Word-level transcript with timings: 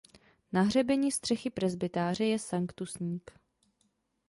Na 0.51 0.61
hřebeni 0.61 1.11
střechy 1.11 1.49
presbytáře 1.49 2.25
je 2.25 2.39
sanktusník. 2.39 3.31